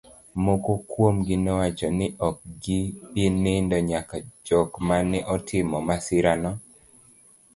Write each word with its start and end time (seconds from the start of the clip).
moko 0.45 0.71
kuomgi 0.89 1.35
nowacho 1.43 1.87
ni 1.97 2.07
ok 2.27 2.37
gi 2.61 2.79
bi 3.13 3.23
nindo 3.43 3.77
nyaka 3.89 4.17
jok 4.45 4.71
mane 4.87 5.17
otimo 5.33 5.77
masira 5.87 6.33
no 6.43 6.51